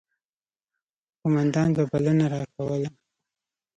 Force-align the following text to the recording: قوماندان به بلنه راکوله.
قوماندان 1.21 1.67
به 1.75 1.83
بلنه 1.91 2.25
راکوله. 2.33 2.89